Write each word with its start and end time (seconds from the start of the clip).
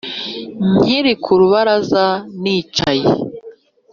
nkiri 0.77 1.13
ku 1.23 1.31
rubaraza 1.39 2.05
nicaye; 2.41 3.07